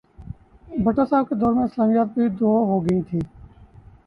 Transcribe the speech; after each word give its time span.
بھٹو 0.83 1.03
صاحب 1.05 1.25
کے 1.29 1.35
دور 1.35 1.53
میں 1.53 1.63
اسلامیات 1.63 2.07
بھی 2.13 2.27
دو 2.39 2.51
ہو 2.69 2.79
گئی 2.85 3.01
تھیں۔ 3.01 3.21